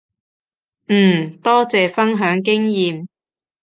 [0.87, 3.05] 嗯，多謝分享經驗